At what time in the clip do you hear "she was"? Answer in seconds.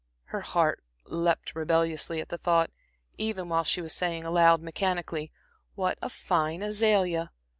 3.63-3.93